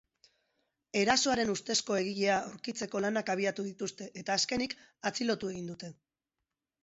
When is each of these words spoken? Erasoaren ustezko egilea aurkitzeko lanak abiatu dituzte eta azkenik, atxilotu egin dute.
Erasoaren 1.01 1.51
ustezko 1.55 1.97
egilea 1.97 2.37
aurkitzeko 2.53 3.01
lanak 3.05 3.29
abiatu 3.33 3.65
dituzte 3.67 4.07
eta 4.21 4.37
azkenik, 4.39 4.75
atxilotu 5.11 5.51
egin 5.53 5.69
dute. 5.73 5.91